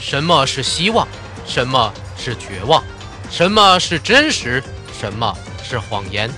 [0.00, 1.06] 什么是希望？
[1.46, 2.82] 什么是绝望？
[3.30, 4.62] 什么是真实？
[4.98, 6.30] 什么是谎言？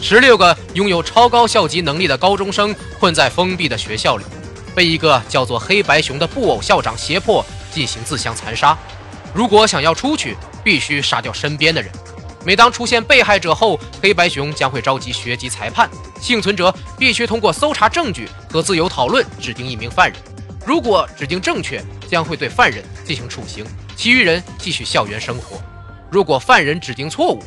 [0.00, 4.24] 十六个拥有超高校级能力的高中生困在封闭的学校里，
[4.74, 8.76] 被一个叫做黑白熊的布偶校长胁迫进行自相残杀。
[9.32, 11.90] 如果想要出去，必须杀掉身边的人。
[12.44, 15.88] 每当出现被害者后，黑白熊将会召集学籍裁判，
[16.20, 20.18] 幸存者必须通过搜查证据和自由讨论指定一名犯人。
[20.66, 23.64] 如果指定正确，将会对犯人进行处刑，
[23.94, 25.60] 其余人继续校园生活。
[26.10, 27.42] 如果犯人指定错误，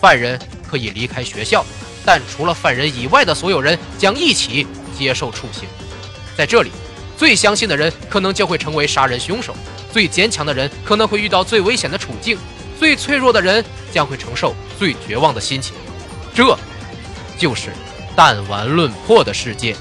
[0.00, 0.38] 犯人
[0.68, 1.64] 可以离开学校，
[2.04, 4.66] 但除了犯人以外的所有人将一起
[4.96, 5.68] 接受处刑。
[6.36, 6.70] 在这里，
[7.16, 9.54] 最相信的人可能就会成为杀人凶手，
[9.92, 12.38] 最坚强的人可能会遇到最危险的处境。
[12.78, 15.74] 最脆弱的人将会承受最绝望的心情，
[16.34, 16.56] 这，
[17.36, 17.70] 就是
[18.16, 19.76] 弹丸论破的世界。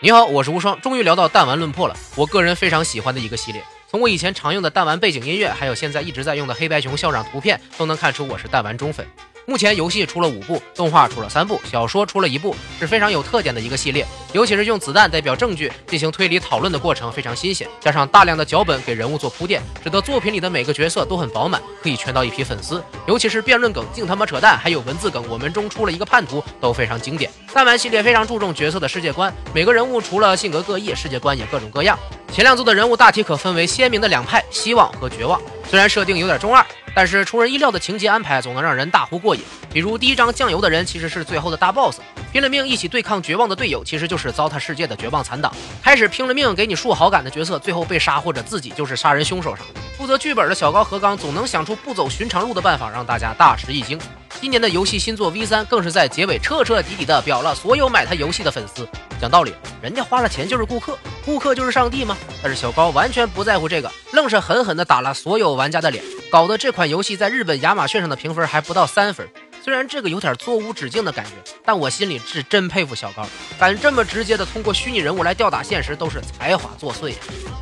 [0.00, 3.62] 你好，我是无双，终于聊到弹丸论破了，我个人非常喜欢的一个系列。
[3.88, 9.06] 从我以前常用的弹丸背景音乐，还有现在一直在用的黑白熊校长图片，都能看出我是弹丸忠粉。
[9.46, 14.06] 目前游戏出了五部，动画出了三部，小说出了一部，是非常有特点的一个系列。
[14.32, 22.82] 尤其是用子弹代表证据进行推理讨论的过程非常新鲜，加上大量的脚本给人物做铺垫，使得作品里的每个角色都很饱满，可以圈到一批粉丝。
[23.06, 27.30] 尤其是辩论梗净他妈扯淡，还有文字梗，我们中出了一个叛徒，都非常经典。
[27.52, 31.98] 弹丸系列非常注重角色的世界观，每个人物除了性格各异，世界观也各种各样。
[32.32, 35.40] 前两作的人物大体可分为鲜明的两派：希望和绝望。
[35.68, 36.64] 虽然设定有点中二。
[36.94, 39.42] 但是出人意料的情节安排总能让人大呼过瘾。
[39.72, 41.98] 比如第一章酱油的人其实是最后的大 boss，
[42.32, 45.52] 拼了命一起对抗绝望的队友其实就是糟蹋世界的绝望残党。
[45.82, 49.80] 开始拼了命给你树好感的角色，最后被杀或者自己就是杀人凶手啥的。
[49.96, 53.98] 负责剧本的小高和刚总能想出不走寻常路的办法，让大家大吃一惊。
[54.40, 58.86] 今年的游戏新作 V 三更是在结尾彻彻底底的表了所有买他游戏的粉丝。
[59.20, 62.16] 讲道理，人家花了钱就是顾客，顾客就是上帝吗？
[62.42, 66.04] 但是小高完全不在乎这个，愣是狠狠的打了所有玩家的脸。
[66.30, 69.28] 搞得这款游戏在日本亚马逊上的评分还不到三分，
[69.62, 71.32] 虽然这个有点作无止境的感觉，
[71.64, 73.24] 但我心里是真佩服小高，
[73.58, 77.16] 敢这么直接的通过虚拟人物来吊打现实，都是才华作祟呀。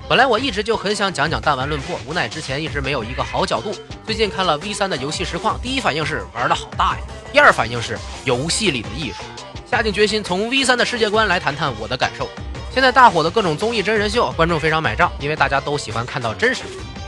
[0.08, 3.74] 本来我一直就很想讲讲弹丸论破，无奈之前一直没有一个好角度。
[4.06, 7.00] 最近看了 V 三的游戏实况，第一反应是玩的好大呀，
[7.30, 9.22] 第二反应是游戏里的艺术。
[9.70, 12.28] 下定决心从 V 三的世界观来谈谈我的感受。
[12.72, 16.62] 现在大火的各种综艺真人秀，观众非常买账，因为大家都喜欢看到真实。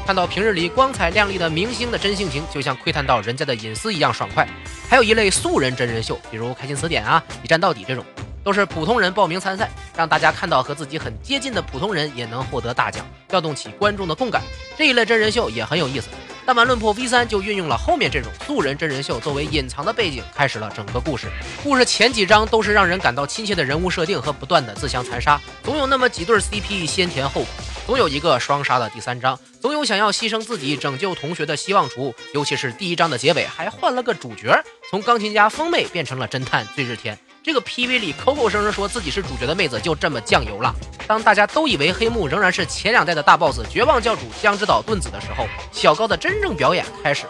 [0.07, 4.47] 看到平日里光彩亮丽的明星的真性情，就像窥探到人家的隐私一样爽快。
[4.87, 8.05] 还有一类素人真人秀，比如《开心词典》啊，《一站到底》这种，
[8.45, 14.43] 都是普通人报名参赛，让大家看到和自己很接近的普通人也能获得大奖，调动起观众的共感。
[14.77, 16.09] 这一类真人秀也很有意思。
[16.45, 21.29] 弹丸论破 V 三就运用了后面这种素人真人秀作为隐藏的背景，开始了整个故事。
[21.63, 27.47] 故事前几章都是让人感到亲切的人物设定和不断的自相残杀，总有那么几对 CP 先甜后苦。
[27.87, 34.59] 总有一个双杀的第三章，总有想要牺牲自己拯救同学的希望厨，尤其是第一章的结尾还换了个主角，
[34.91, 37.19] 从钢琴家风妹变成了侦探醉日天。
[37.43, 40.75] 这个 PV 里口口声声说自己是主角的妹子就这么酱油了。
[41.06, 47.27] 当大家都以为黑幕仍然是前两代的大 boss 绝望教主江之岛盾子的时候，小高的真正表演开始。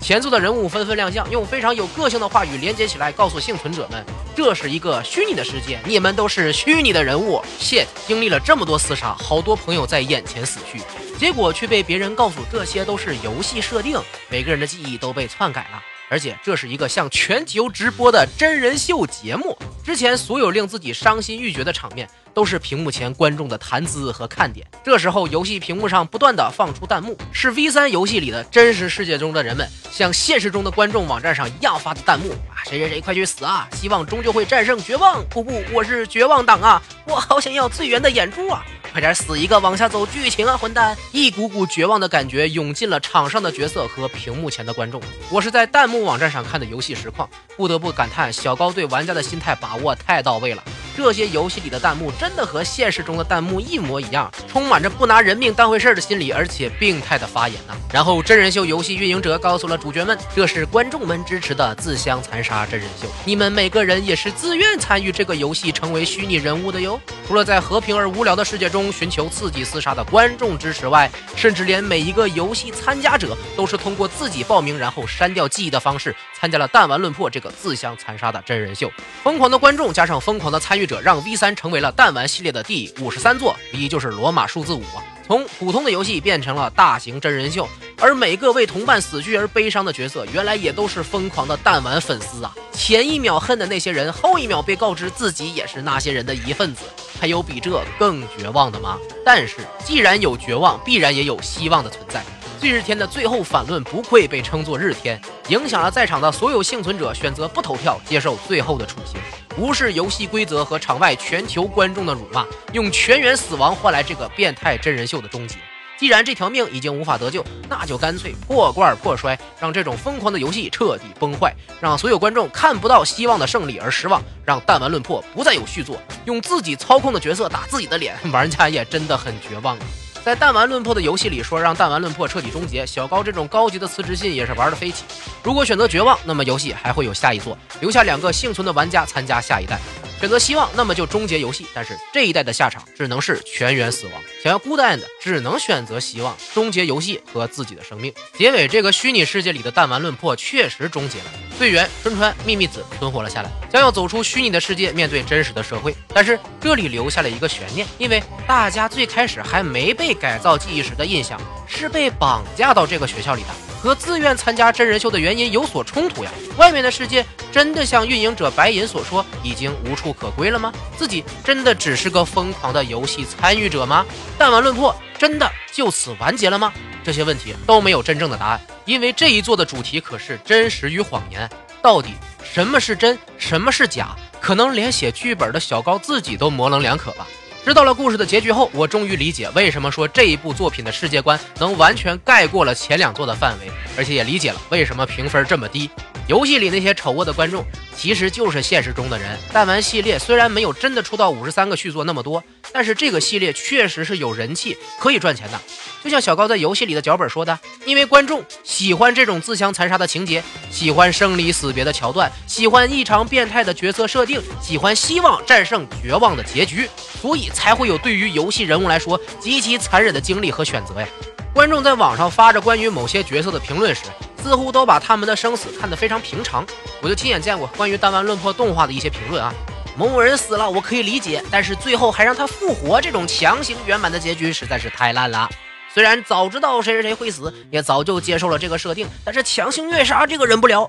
[0.00, 4.02] 前作的人物纷纷亮相，用非常有个性的话语连接起来，告诉幸存者们，
[4.34, 7.42] 这是一个虚拟的世界，你们都是虚拟的人物。
[7.58, 10.80] 现经历了这么多厮杀，好多朋友在眼前死去，
[11.18, 14.00] 结果却被别人告诉这些都是游戏设定，
[14.30, 15.82] 每个人的记忆都被篡改了。
[16.10, 19.58] 而且这是一个向全球直播的真人秀节目。
[19.84, 22.08] 之前所有令自己伤心欲绝的场面，
[22.38, 24.64] 都是屏幕前观众的谈资和看点。
[24.84, 32.62] 这时候，游戏屏幕上不断的放出弹幕，是 V 三游戏里的真实世界中的人们，像现实中的观众网站上一样发的弹幕啊！
[32.64, 33.68] 谁谁谁快去死啊！
[33.72, 35.20] 希望终究会战胜绝望。
[35.28, 36.80] 不不，我是绝望党啊！
[37.06, 38.64] 我好想要最圆的眼珠啊！
[38.92, 40.96] 快点死一个，往下走剧情啊，混蛋！
[41.10, 45.02] 一股股绝望的感觉涌进了场上的角色和屏幕前的观众。
[45.28, 50.62] 我是在弹幕网站上看的游戏实况，不得不感叹小高对玩家的心态把握太到位了。
[50.98, 57.76] 这些游戏里的弹幕真的和现实中的弹幕一模一样，充满着不拿人命当回事的心理，而且病态的发言呢。
[57.92, 67.00] 然后真人秀游戏运营者告诉了主角们，这是观众们支持的自相残杀真人秀，你们每个人也是自愿参与这个游戏，成为虚拟人物的哟。
[67.28, 78.90] 除了在和平而无聊的世界中寻求刺激厮杀的观众支持外，甚至连每一个游戏参加者都是通过自己报名然后删掉记忆的方式，参加了弹丸论破这个自相残杀的真人秀。
[79.22, 80.87] 疯狂的观众加上疯狂的参与。
[80.88, 84.82] 者让 V 三成为了弹丸系列的第五十三座，V 就是罗马数字五。
[85.26, 87.68] 从普通的游戏变成了大型真人秀，
[88.00, 92.54] 而每个为同伴死去而悲伤的角色，原来也都是疯狂的弹丸粉丝啊！
[92.72, 96.84] 前一秒恨的那些人，后一秒被告知自己也是那些人的一份子，
[97.20, 98.96] 还有比这更绝望的吗？
[99.22, 102.24] 但是，既然有绝望，必然也有希望的存在。
[102.58, 109.20] 最日天的最后反论不愧被称作日天，影响了在场的所有幸存者选择不投票，接受最后的处刑，
[109.58, 115.56] 无视游戏规则和场外全球观众的辱骂，用全员死亡换来这个变态真人秀的终结。
[115.98, 129.76] 既然这条命已经无法得救，那就干脆破罐破摔，让这种疯狂的游戏彻底崩坏，让所有观众看不到希望的胜利而失望，让弹丸论破不再有续作，用自己操控的角色打自己的脸，玩家也真的很绝望。
[130.24, 135.04] 在弹丸论破的游戏里，说让弹丸论破彻底终结，小高这种高级的辞职信也是玩的飞起。
[135.42, 139.78] 如果选择绝望，那么游戏还会有下一座，留下两个幸存的玩家参加下一代。
[140.20, 141.66] 选择希望，那么就终结游戏。
[141.72, 144.14] 但是这一代的下场只能是全员死亡。
[144.42, 148.12] 想要孤单的，只能选择希望，终结游戏和自己的生命。
[148.36, 151.24] 结尾，这个虚拟世界里的弹丸论破确实终结了。
[151.58, 155.94] 队员春川秘密子存活了下来，将要走出虚拟的世界，面对真实的社会。
[156.08, 163.48] 但是这里留下了一个悬念，因为大家最开始还没被改造记忆时的印象是被绑架到这个学校里的，
[163.82, 166.30] 和自愿参加真人秀的原因有所冲突呀。
[166.56, 167.24] 外面的世界。
[167.50, 170.70] 真的像运营者白银所说，已经无处可归了吗？
[170.98, 174.04] 自己真的只是个疯狂的游戏参与者吗？
[174.38, 176.70] 弹丸论破真的就此完结了吗？
[177.02, 181.48] 这些问题都没有真正的答案，因为这一座的主题可是真实与谎言。
[181.80, 182.10] 到底
[182.44, 184.14] 什么是真，什么是假？
[184.42, 187.26] 可能连写剧本的小高自己都模棱两可吧。
[187.68, 195.90] 知道了故事的结局后，我终于理解为什么说这一部作品的世界观能完全盖过了前两座的范围，而且也理解了为什么评分这么低。
[196.28, 197.62] 游戏里那些丑恶的观众，
[197.94, 199.38] 其实就是现实中的人。
[199.52, 202.42] 弹丸系列虽然没有真的出到五十三个续作那么多，
[202.72, 205.60] 但是这个系列确实是有人气，可以赚钱的。
[206.02, 216.88] 就像小高在游戏里的脚本说的，因为观众喜欢这种自相残杀的情节，喜欢生离死别的桥段，喜欢异常变态的角色设定，喜欢希望战胜绝望的结局，
[217.20, 221.08] 所以才会有对于游戏人物来说极其残忍的经历和选择呀。
[221.52, 224.02] 观众在网上发着关于某些角色的评论时。
[224.40, 226.64] 似乎都把他们的生死看得非常平常，
[227.02, 229.52] 我就亲眼见过关于《弹丸论破》动画的一些评论啊。
[229.98, 235.50] 某某人死了，我可以理解，但是最后还让他复活，这种强行圆满的结局实在是太烂了。
[235.92, 240.88] 虽然早知道谁谁谁会死，也早就接受了这个设定，但是强行虐杀这个忍不了。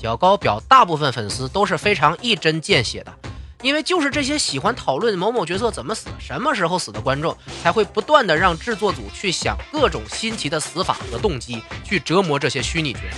[0.00, 3.12] 小高表大部分粉丝都是非常一针见血的。
[3.64, 13.16] 因为就是这些喜欢讨论某某角色怎么死、什么时候死的观众，才会不断的让制作组去想各种新奇的死法和动机，去折磨这些虚拟角色。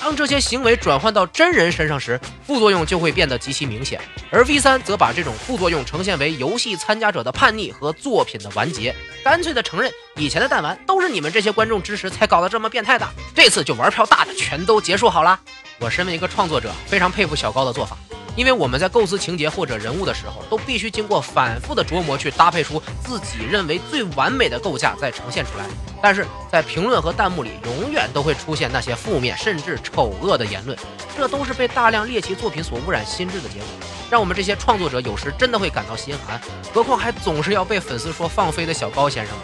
[0.00, 4.00] 当这些行为转换到真人身上时，副作用就会变得极其明显。
[4.30, 15.38] 而 V 三则把这种副作用呈现为游戏参加者的叛逆和作品的完结，干脆的承认以前的弹丸都是你们这些观众支持才搞得这么变态的，这次就玩票大的全都结束好了。
[15.78, 17.94] 我身为一个创作者，非常佩服小高的做法。
[18.34, 25.66] 因为我们在构思情节或者人物的时候，都必须经过反复的琢磨，去搭配出自己认为最完美的构架，再呈现出来。
[26.02, 30.76] 但是在评论和弹幕里，永远都会出现那些负面甚至丑恶的言论，
[31.16, 33.66] 这都是被大量猎奇作品所污染心智的结果，
[34.10, 36.40] 让我们这些创作者有时真的会感到心寒。
[36.72, 39.42] 何况还总是要被粉丝说放飞的小高先生吗。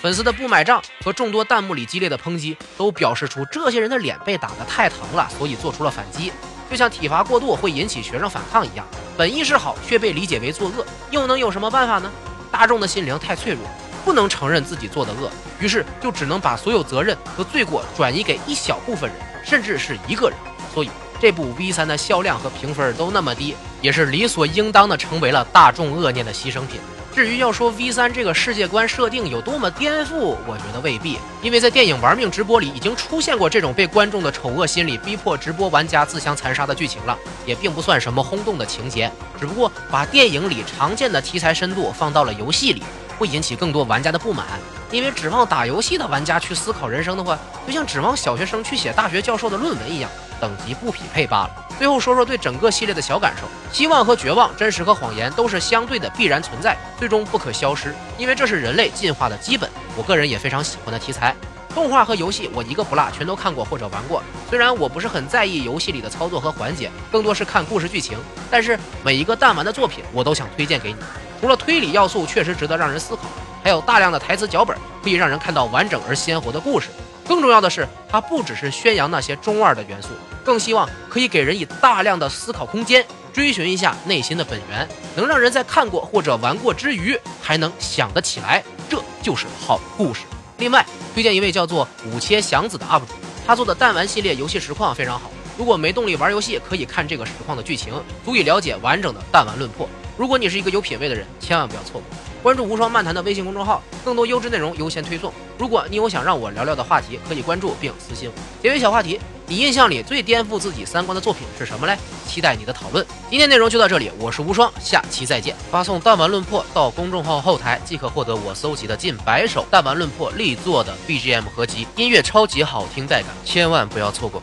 [0.00, 6.30] 粉丝的不买账和众多弹幕里激烈的抨击，都表示出这些人的脸被打得太疼了，所以做出了反击。
[6.70, 8.86] 就像体罚过度会引起学生反抗一样，
[9.16, 12.10] 本意是好却被理解为作恶，又能有什么办法呢？
[12.50, 13.62] 大众的心灵太脆弱，
[14.04, 20.38] 不能承认自己做的恶，于是就只能把所有责任和罪过转移给一小部分人，甚至是一个人。
[20.74, 26.80] 所以这部 V 三的销量和评分都那么低，也是理所应当的成为了大众恶念的牺牲品。
[27.18, 42.84] 至于要说 V 三这个世界观设定有多么颠覆，我觉得未必，因为在电影《玩命直播》里已经出现过这种被观众的丑恶心理逼迫直播玩家自相残杀的剧情了，也并不算什么轰动的情节，只不过把电影里常见的题材深度放到了游戏里，
[43.18, 44.46] 会引起更多玩家的不满。
[44.92, 50.08] 因为指望打游戏的玩家去思考人生的话，就像指望小学生去写大学教授的论文一样，
[50.40, 51.64] 等级不匹配罢了。
[51.78, 59.70] 最后说说对整个系列的小感受，希望和绝望，真实和谎言都是相对的必然存在，最终不可消失，因为这是人类进化的基本。
[59.96, 61.36] 我个人也非常喜欢的题材，
[61.72, 64.20] 动画和游戏我一个不落，全都看过或者玩过。
[64.50, 68.18] 虽然我不是很在意游戏里的操作和环节，更多是看故事剧情，
[68.50, 70.98] 但是每一个弹丸的作品我都想推荐给你。
[71.40, 73.22] 除了推理要素确实值得让人思考，
[73.62, 76.88] 还有大量的台词脚本可以让人看到完整而鲜活的故事。
[77.28, 80.08] 更重要的是，它不只是宣扬那些中二的元素。
[80.42, 83.04] 更希望可以给人以大量的思考空间，
[83.34, 90.22] 追寻一下内心的本源，能让人在看过或者玩过之余还能想得起来，这就是好故事。
[90.56, 93.12] 另外，推荐一位叫做五切祥子的 UP 主，
[93.46, 95.30] 他做的弹丸系列游戏实况非常好。
[95.58, 97.92] 如果没动力玩游戏，可以看这个实况的剧情，
[98.24, 99.86] 足以了解完整的弹丸论破。
[100.16, 102.02] 如果你是一个有品位的人，千万不要错过。
[102.40, 105.32] 关注无双漫谈的微信公众号，更多优质内容优先推送。
[105.58, 108.34] 如果你有想让我聊聊的话题，可以关注并私信我。
[108.62, 111.98] 结尾小话题：你印象里最颠覆自己三观的作品是什么嘞？
[112.28, 113.04] 期待你的讨论。
[113.28, 115.56] 今天内容就到这里，我是无双，下期再见。
[115.68, 124.40] 发送“弹丸论破”到公众号后台，即可获得我搜集的近百首弹丸论破力作的 BGM 合集，音乐超级好听带感，千万不要错过。